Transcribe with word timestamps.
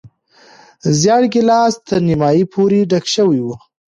زېړ 0.99 1.23
ګیلاس 1.33 1.73
تر 1.87 1.99
نیمايي 2.07 2.43
پورې 2.53 2.79
ډک 2.89 3.05
شوی 3.15 3.39
و. 3.43 3.47